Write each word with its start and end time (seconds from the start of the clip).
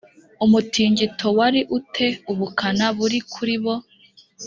umutingito 0.45 1.27
wari 1.37 1.61
u 1.77 1.79
te 1.93 2.07
ubukana 2.31 2.87
buri 2.97 3.19
kuri 3.33 3.55
bo 3.63 3.73